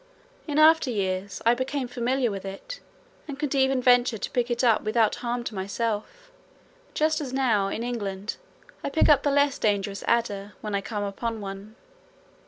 [0.47, 2.79] In after years I became familiar with it
[3.27, 6.31] and could even venture to pick it up without harm to myself,
[6.95, 8.37] just as now in England
[8.83, 11.75] I pick up the less dangerous adder when I come upon one.